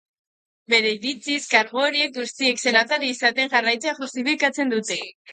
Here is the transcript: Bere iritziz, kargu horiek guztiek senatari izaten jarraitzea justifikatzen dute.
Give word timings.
Bere 0.73 0.91
iritziz, 0.93 1.41
kargu 1.49 1.83
horiek 1.87 2.15
guztiek 2.15 2.61
senatari 2.63 3.09
izaten 3.17 3.51
jarraitzea 3.51 3.93
justifikatzen 3.99 4.73
dute. 4.73 4.99